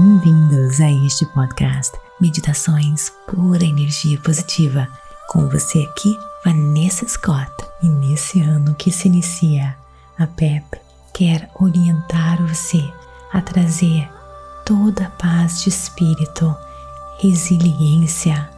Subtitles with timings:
[0.00, 4.88] bem-vindos a este podcast Meditações Pura Energia Positiva.
[5.28, 7.52] Com você aqui, Vanessa Scott.
[7.82, 9.76] E nesse ano que se inicia,
[10.18, 10.64] a PEP
[11.12, 12.82] quer orientar você
[13.30, 14.08] a trazer
[14.64, 16.56] toda a paz de espírito,
[17.18, 18.48] resiliência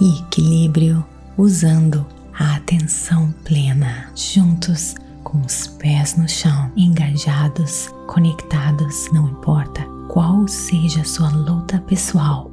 [0.00, 1.04] e equilíbrio
[1.36, 4.10] usando a atenção plena.
[4.16, 4.94] Juntos,
[5.24, 12.50] com os pés no chão, engajados, conectados, não importa qual seja a sua luta pessoal,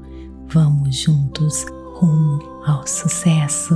[0.47, 1.65] vamos juntos
[1.95, 3.73] rumo ao sucesso.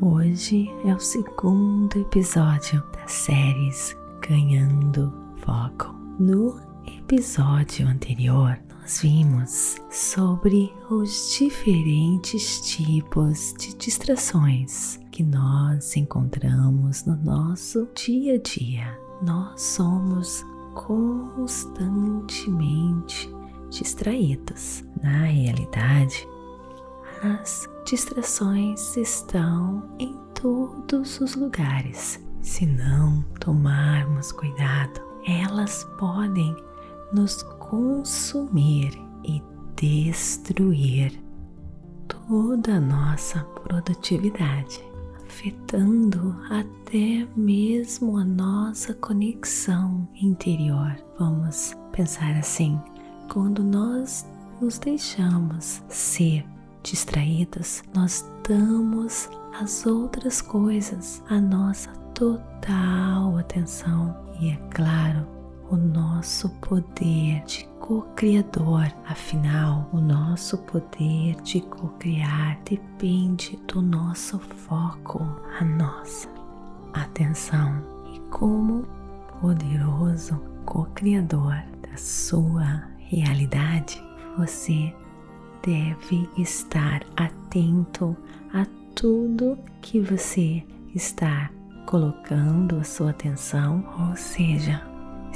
[0.00, 3.96] Hoje é o segundo episódio das séries
[4.28, 5.94] Ganhando Foco.
[6.18, 6.60] No
[6.98, 17.88] episódio anterior, nós vimos sobre os diferentes tipos de distrações que nós encontramos no nosso
[17.94, 19.00] dia a dia.
[19.22, 23.34] Nós somos constantemente
[23.70, 24.84] distraídos.
[25.02, 26.28] Na realidade,
[27.22, 32.22] as distrações estão em todos os lugares.
[32.42, 36.54] Se não tomarmos cuidado, elas podem
[37.10, 38.92] nos consumir
[39.24, 39.42] e
[39.76, 41.18] destruir
[42.06, 44.85] toda a nossa produtividade,
[45.36, 50.96] afetando até mesmo a nossa conexão interior.
[51.18, 52.80] Vamos pensar assim:
[53.30, 54.26] quando nós
[54.60, 56.44] nos deixamos ser
[56.82, 59.28] distraídos, nós damos
[59.60, 65.26] às outras coisas a nossa total atenção e, é claro,
[65.70, 68.92] o nosso poder de co-criador.
[69.06, 75.24] Afinal, o nosso poder de co-criar depende do nosso foco,
[75.60, 76.28] a nossa
[76.92, 77.80] atenção.
[78.12, 78.84] E como
[79.40, 84.02] poderoso co-criador da sua realidade,
[84.36, 84.92] você
[85.64, 88.16] deve estar atento
[88.52, 88.66] a
[88.96, 90.60] tudo que você
[90.92, 91.50] está
[91.86, 94.82] colocando a sua atenção, ou seja,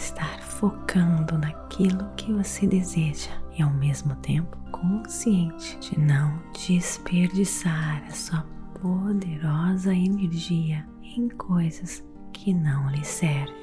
[0.01, 8.11] estar focando naquilo que você deseja e ao mesmo tempo consciente de não desperdiçar a
[8.11, 8.45] sua
[8.81, 12.03] poderosa energia em coisas
[12.33, 13.55] que não lhe servem.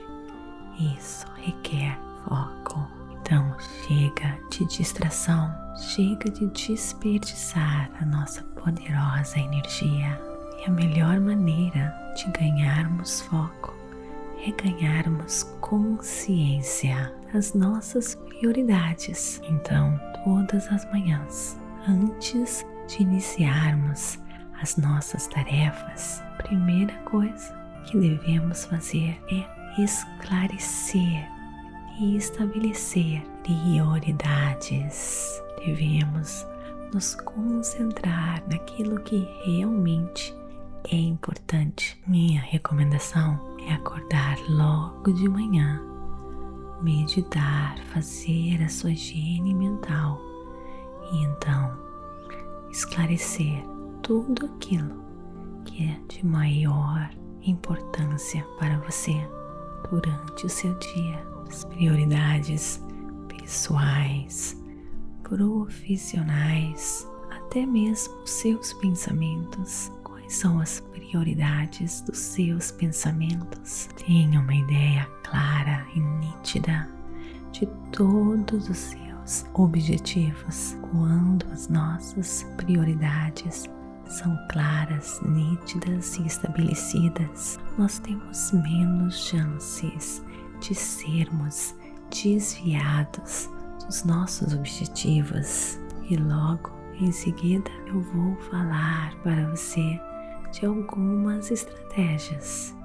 [0.95, 2.87] Isso requer foco.
[3.19, 10.21] Então chega de distração, chega de desperdiçar a nossa poderosa energia.
[10.59, 13.76] E a melhor maneira de ganharmos foco
[14.45, 19.41] é ganharmos consciência das nossas prioridades.
[19.49, 24.19] Então, todas as manhãs, antes de iniciarmos
[24.61, 27.55] as nossas tarefas, primeira coisa
[27.85, 31.27] que devemos fazer é esclarecer
[31.99, 35.41] e estabelecer prioridades.
[35.65, 36.45] Devemos
[36.93, 40.35] nos concentrar naquilo que realmente
[40.89, 41.99] é importante.
[42.07, 45.81] Minha recomendação é acordar logo de manhã,
[46.81, 50.21] meditar, fazer a sua higiene mental
[51.11, 51.77] e então
[52.69, 53.63] esclarecer
[54.01, 55.03] tudo aquilo
[55.65, 57.09] que é de maior
[57.41, 59.15] importância para você
[59.89, 61.25] durante o seu dia.
[61.49, 62.81] As prioridades
[63.27, 64.57] pessoais,
[65.23, 69.91] profissionais, até mesmo seus pensamentos
[70.27, 73.89] quais são as prioridades dos seus pensamentos.
[74.05, 76.89] Tenha uma ideia clara e nítida
[77.51, 80.77] de todos os seus objetivos.
[80.91, 83.65] Quando as nossas prioridades
[84.05, 90.23] são claras, nítidas e estabelecidas, nós temos menos chances
[90.59, 91.75] de sermos
[92.09, 93.49] desviados
[93.85, 95.79] dos nossos objetivos.
[96.09, 99.99] E logo em seguida eu vou falar para você
[100.51, 102.75] de algumas estratégias.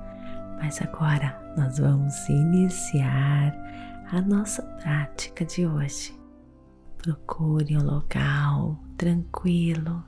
[0.61, 3.53] Mas agora nós vamos iniciar
[4.11, 6.15] a nossa prática de hoje.
[6.99, 10.05] Procure um local tranquilo,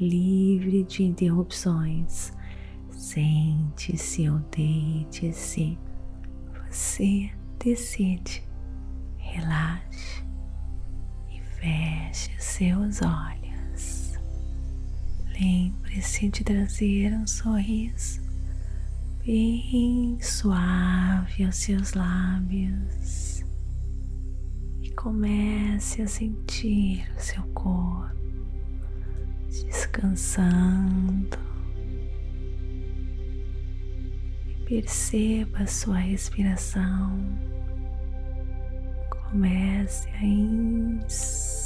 [0.00, 2.32] livre de interrupções.
[2.90, 5.78] Sente-se ou deite-se.
[6.68, 7.30] Você
[7.62, 8.42] decide.
[9.18, 10.24] Relaxe
[11.30, 13.43] e feche seus olhos.
[15.40, 18.22] Lembre-se de trazer um sorriso
[19.26, 23.44] bem suave aos seus lábios
[24.80, 28.14] e comece a sentir o seu corpo
[29.48, 31.36] descansando.
[34.46, 37.18] E Perceba a sua respiração.
[39.30, 41.58] Comece a inspirar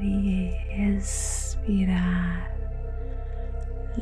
[0.00, 0.52] e
[0.96, 1.43] expirar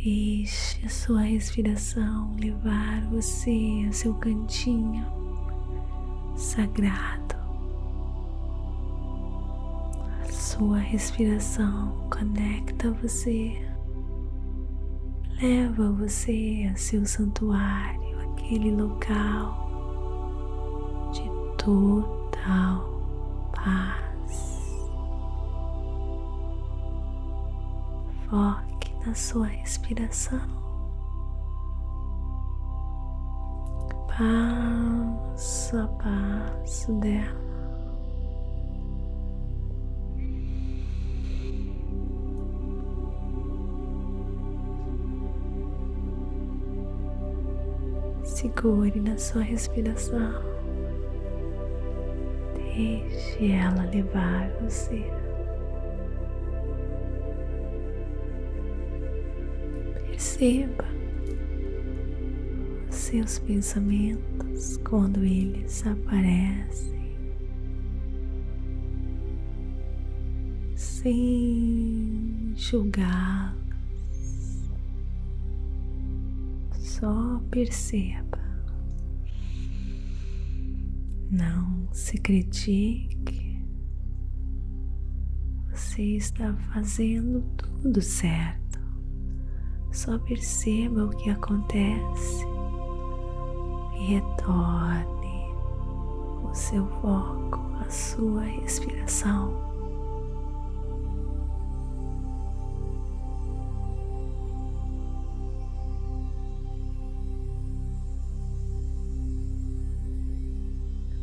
[0.03, 5.05] Deixe a sua respiração levar você ao seu cantinho
[6.35, 7.37] sagrado.
[10.23, 13.63] A sua respiração conecta você,
[15.43, 19.53] leva você ao seu santuário, aquele local
[21.13, 21.29] de
[21.63, 22.89] total
[23.53, 24.65] paz.
[28.31, 28.70] Foque
[29.07, 30.41] na sua respiração.
[34.09, 37.41] Passo a passo dela.
[48.25, 50.33] Segure na sua respiração.
[52.55, 55.20] Deixe ela levar você.
[60.41, 60.87] Perceba
[62.89, 67.15] os seus pensamentos quando eles aparecem,
[70.75, 73.61] sem julgá-los.
[76.73, 78.41] Só perceba.
[81.31, 83.63] Não se critique.
[85.69, 88.60] Você está fazendo tudo certo.
[90.01, 92.47] Só perceba o que acontece
[93.99, 95.55] e retorne
[96.43, 99.55] o seu foco, a sua respiração.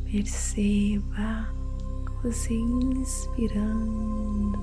[0.06, 1.51] Perceba
[2.22, 4.60] você inspirando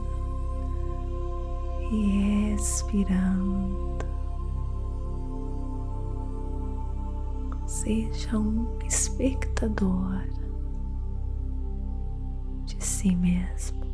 [1.90, 4.03] e expirando.
[7.84, 10.24] Seja um espectador
[12.64, 13.84] de si mesmo.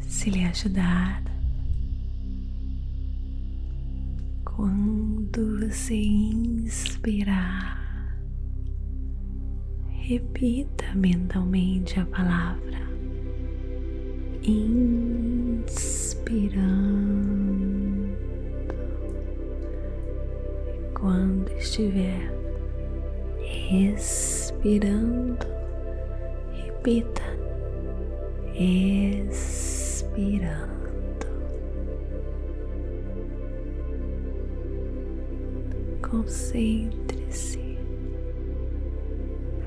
[0.00, 1.24] Se lhe ajudar,
[4.44, 7.76] quando você inspirar,
[9.90, 12.78] repita mentalmente a palavra
[16.28, 18.16] inspirando.
[20.68, 22.30] E quando estiver
[23.70, 25.46] expirando,
[26.52, 27.22] repita,
[28.54, 29.48] expirando.
[36.02, 37.78] Concentre-se,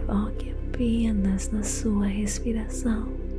[0.05, 3.30] foque apenas na sua respiração.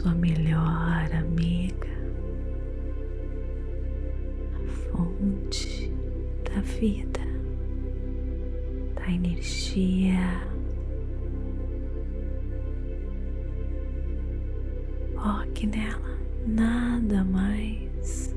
[0.00, 1.90] Sua melhor amiga,
[4.54, 5.92] a fonte
[6.42, 7.20] da vida,
[8.94, 10.40] da energia.
[15.12, 18.34] Foque nela, nada mais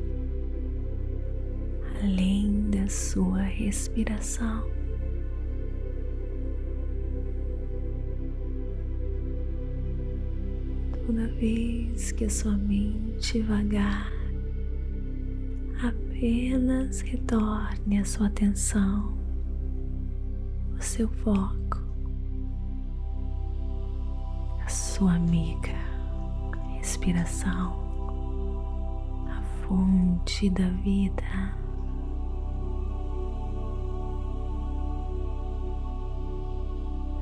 [2.01, 4.72] além da sua respiração.
[11.23, 14.11] Toda vez que a sua mente vagar,
[15.81, 19.17] apenas retorne a sua atenção,
[20.77, 21.81] o seu foco,
[24.65, 25.71] a sua amiga,
[26.75, 27.71] respiração,
[29.29, 31.23] a fonte da vida.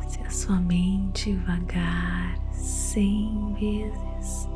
[0.08, 4.48] Se a sua mente vagar cem vezes,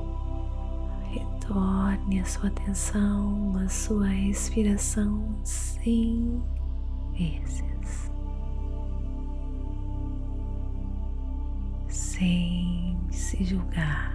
[1.11, 6.43] Retorne a sua atenção à sua respiração cem
[7.13, 8.11] vezes,
[11.87, 14.13] sem se julgar.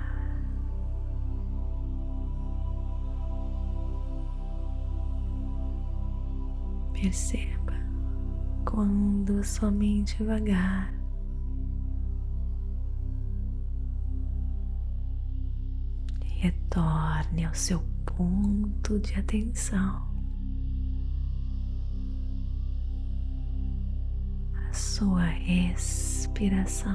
[6.93, 7.73] Perceba
[8.67, 11.00] quando sua mente vagar
[16.41, 20.09] retorne ao seu ponto de atenção,
[24.71, 26.89] a sua respiração,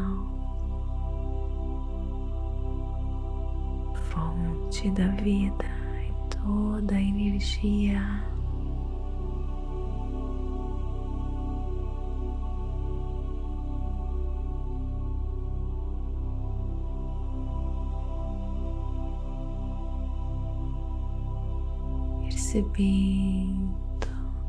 [4.10, 5.66] fonte da vida
[6.02, 8.02] e toda a energia.
[22.62, 23.76] Percebendo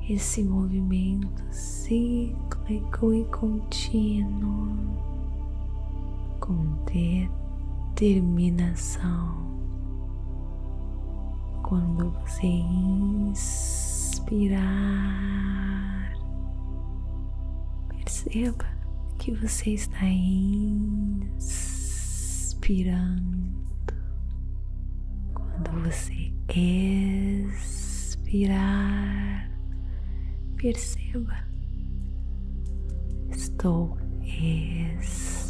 [0.08, 4.76] esse movimento cíclico e contínuo
[6.38, 6.76] com
[7.94, 9.44] determinação.
[11.64, 12.46] Quando você
[13.26, 13.66] inspirar,
[17.88, 18.66] perceba
[19.18, 21.66] que você está inspirando.
[25.34, 26.12] Quando você
[26.48, 27.75] expirar,
[28.26, 29.48] respirar,
[30.56, 31.46] perceba,
[33.30, 35.46] estou expirando.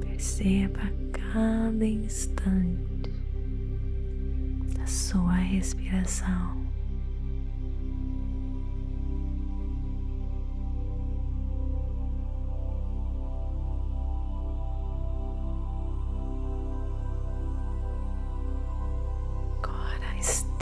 [0.00, 0.80] Perceba
[1.12, 3.12] cada instante
[4.76, 6.67] da sua respiração.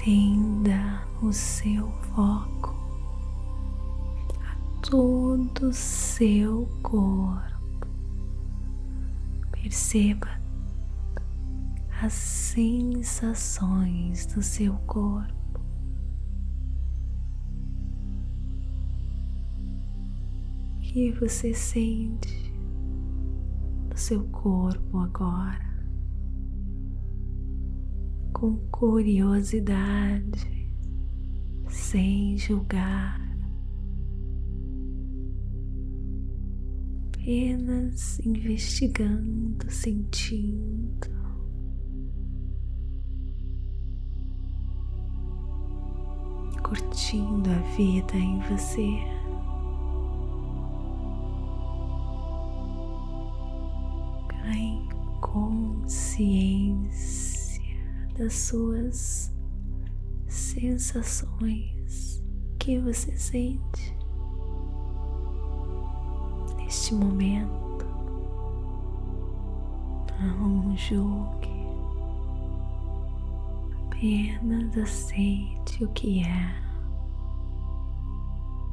[0.06, 2.72] Estenda o seu foco
[4.40, 7.88] a todo o seu corpo.
[9.50, 10.28] Perceba
[12.00, 13.06] as sensações
[14.26, 15.34] do seu corpo.
[20.80, 22.54] que você sente
[23.90, 25.65] no seu corpo agora
[28.36, 30.70] com curiosidade,
[31.70, 33.18] sem julgar,
[37.14, 41.16] apenas investigando, sentindo.
[46.62, 49.16] Curtindo a vida em você.
[55.20, 57.15] Consciência
[58.18, 59.32] das suas
[60.26, 62.24] sensações
[62.58, 63.96] que você sente
[66.56, 67.54] neste momento.
[70.18, 71.66] Não julgue,
[73.86, 76.54] apenas aceite o que é,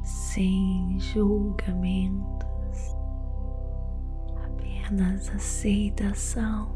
[0.02, 2.96] sem julgamentos,
[4.42, 6.73] apenas aceitação.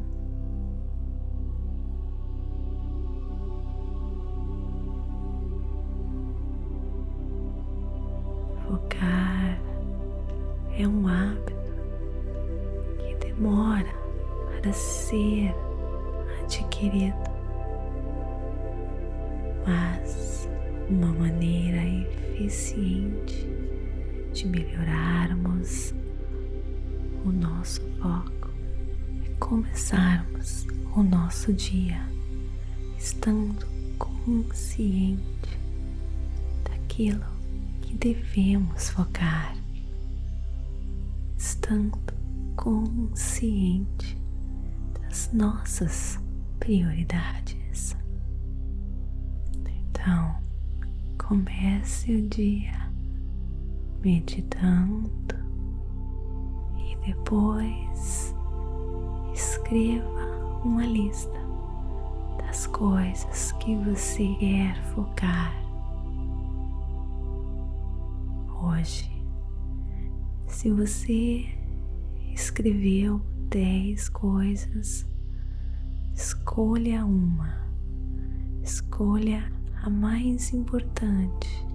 [14.69, 15.55] Para ser
[16.43, 17.17] adquirido,
[19.67, 20.47] mas
[20.91, 21.83] uma maneira
[22.35, 23.49] eficiente
[24.35, 25.95] de melhorarmos
[27.25, 28.51] o nosso foco
[29.25, 32.03] e começarmos o nosso dia
[32.99, 35.59] estando consciente
[36.65, 37.25] daquilo
[37.81, 39.57] que devemos focar.
[41.39, 41.99] estando
[42.55, 44.18] consciente
[45.19, 46.21] das nossas
[46.61, 47.97] prioridades.
[49.91, 50.37] Então,
[51.19, 52.89] comece o dia
[54.01, 55.11] meditando
[56.79, 58.33] e depois
[59.35, 61.39] escreva uma lista
[62.39, 65.53] das coisas que você quer focar
[68.63, 69.11] hoje.
[70.47, 71.45] Se você
[72.33, 73.21] escreveu
[73.51, 75.07] dez coisas,
[76.15, 77.67] escolha uma,
[78.63, 79.51] escolha
[79.83, 81.67] a mais importante.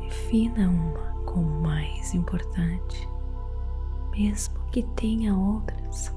[0.00, 3.08] Defina uma como mais importante,
[4.10, 6.12] mesmo que tenha outras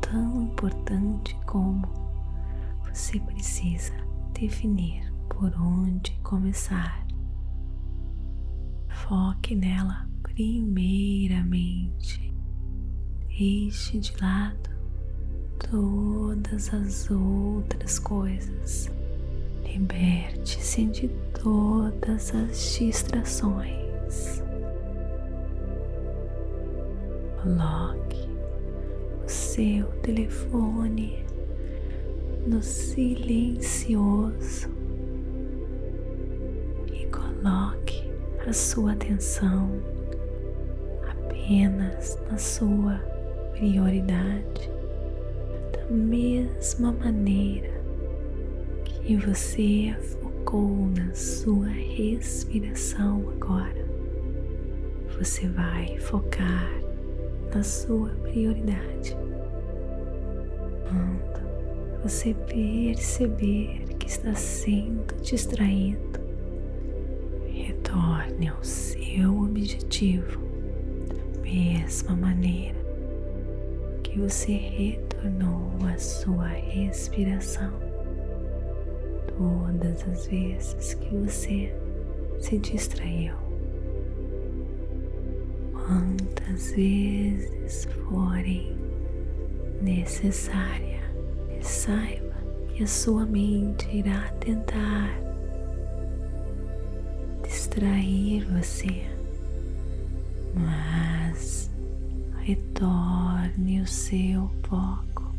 [0.00, 1.86] tão importante como
[2.82, 3.94] você precisa
[4.32, 7.06] definir por onde começar.
[8.88, 12.27] Foque nela primeiramente.
[13.38, 14.68] Deixe de lado
[15.70, 18.90] todas as outras coisas.
[19.62, 21.06] Liberte-se de
[21.40, 24.42] todas as distrações.
[27.40, 28.28] Coloque
[29.24, 31.24] o seu telefone
[32.44, 34.68] no silencioso
[36.92, 38.10] e coloque
[38.44, 39.80] a sua atenção
[41.08, 43.17] apenas na sua
[43.58, 44.70] prioridade,
[45.72, 47.68] da mesma maneira
[48.84, 53.84] que você focou na sua respiração agora.
[55.18, 56.70] Você vai focar
[57.52, 59.16] na sua prioridade.
[60.88, 66.20] Quando você perceber que está sendo distraído,
[67.52, 70.40] retorne ao seu objetivo
[71.08, 72.87] da mesma maneira
[74.18, 77.72] você retornou à sua respiração
[79.36, 81.74] todas as vezes que você
[82.40, 83.34] se distraiu.
[85.72, 88.76] Quantas vezes forem
[89.80, 91.00] necessária,
[91.58, 92.34] e saiba
[92.68, 95.16] que a sua mente irá tentar
[97.42, 99.06] distrair você,
[100.54, 101.17] mas
[102.48, 105.34] retorne o seu foco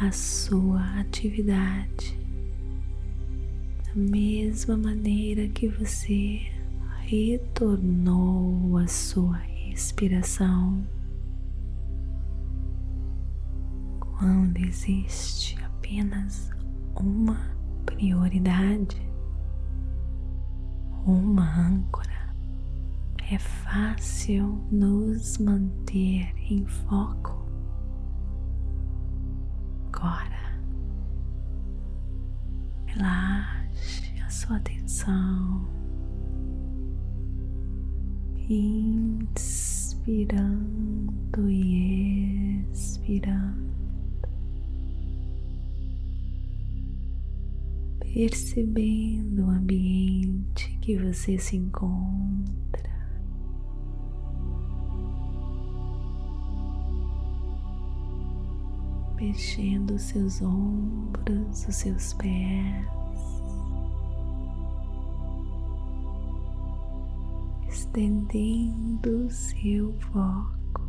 [0.00, 2.16] à sua atividade
[3.84, 6.40] da mesma maneira que você
[7.00, 10.86] retornou à sua respiração.
[13.98, 16.48] Quando existe apenas
[16.94, 17.40] uma
[17.84, 19.02] prioridade,
[21.04, 22.17] uma âncora,
[23.30, 27.46] é fácil nos manter em foco.
[29.92, 30.58] Agora,
[32.86, 35.68] relaxe a sua atenção
[38.48, 40.30] inspirando
[41.50, 43.68] e expirando,
[48.00, 52.67] percebendo o ambiente que você se encontra.
[59.20, 62.98] Mexendo os seus ombros, os seus pés.
[67.68, 70.82] estendendo seu foco